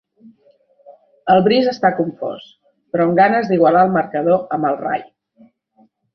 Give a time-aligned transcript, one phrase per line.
[1.33, 2.47] El Brice està confós,
[2.95, 5.07] però amb ganes d'igualar el marcador amb el Ray.